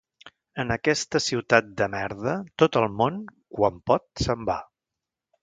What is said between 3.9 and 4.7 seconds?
pot, se'n va.